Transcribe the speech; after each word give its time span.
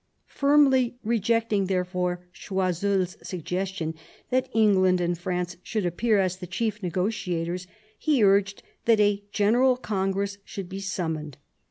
Firmly 0.25 0.97
rejecting, 1.03 1.65
therefore, 1.65 2.25
Choiseurs 2.33 3.17
suggestion 3.21 3.93
that 4.31 4.49
England 4.51 4.99
and 4.99 5.15
France 5.15 5.57
should 5.61 5.85
appear 5.85 6.17
as 6.17 6.37
the 6.37 6.47
chief 6.47 6.81
negotiators, 6.81 7.67
he 7.99 8.23
urged 8.23 8.63
that 8.85 8.99
a 8.99 9.23
general 9.31 9.77
congress 9.77 10.39
should 10.43 10.67
be 10.69 10.79
summoned. 10.79 11.37